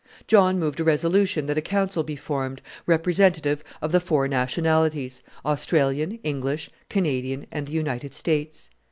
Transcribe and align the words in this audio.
John 0.25 0.57
moved 0.57 0.79
a 0.79 0.83
resolution 0.83 1.45
that 1.45 1.59
a 1.59 1.61
council 1.61 2.01
be 2.01 2.15
formed, 2.15 2.59
representative 2.87 3.63
of 3.83 3.91
the 3.91 3.99
four 3.99 4.27
nationalities 4.27 5.21
Australian, 5.45 6.13
English, 6.23 6.71
Canadian, 6.89 7.45
and 7.51 7.67
the 7.67 7.73
United 7.73 8.15
States. 8.15 8.71